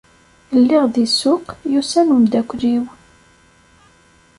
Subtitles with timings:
[0.59, 2.85] Lliɣ di ssuq, yusa-n umeddakel-iw.